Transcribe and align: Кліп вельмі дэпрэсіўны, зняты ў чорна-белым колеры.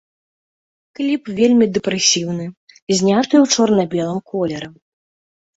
Кліп 0.99 1.23
вельмі 1.39 1.65
дэпрэсіўны, 1.75 2.45
зняты 2.97 3.35
ў 3.43 3.45
чорна-белым 3.59 4.19
колеры. 4.33 4.67